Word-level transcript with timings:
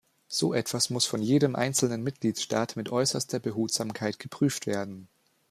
So 0.27 0.55
etwas 0.55 0.89
muss 0.89 1.05
von 1.05 1.21
jedem 1.21 1.55
einzelnen 1.55 2.01
Mitgliedstaat 2.01 2.75
mit 2.75 2.91
äußerster 2.91 3.37
Behutsamkeit 3.37 4.17
geprüft 4.17 4.65
werden. 4.65 5.09